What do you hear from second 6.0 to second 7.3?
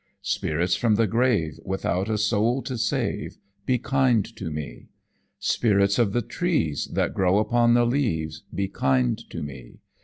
the trees That